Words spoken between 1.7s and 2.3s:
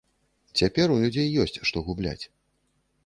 што губляць.